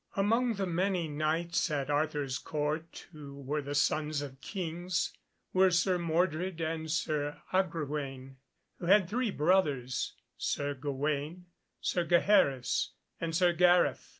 [0.15, 5.13] Among the many Knights at Arthur's Court who were the sons of Kings
[5.53, 8.37] were Sir Mordred and Sir Agrawaine,
[8.79, 11.45] who had three brothers, Sir Gawaine,
[11.81, 14.09] Sir Gaheris and Sir Gareth.